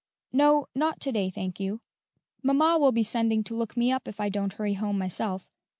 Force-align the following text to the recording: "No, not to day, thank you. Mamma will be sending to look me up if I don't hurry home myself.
"No, 0.33 0.65
not 0.73 0.99
to 1.01 1.11
day, 1.11 1.29
thank 1.29 1.59
you. 1.59 1.79
Mamma 2.41 2.79
will 2.79 2.91
be 2.91 3.03
sending 3.03 3.43
to 3.43 3.53
look 3.53 3.77
me 3.77 3.91
up 3.91 4.07
if 4.07 4.19
I 4.19 4.29
don't 4.29 4.53
hurry 4.53 4.73
home 4.73 4.97
myself. 4.97 5.55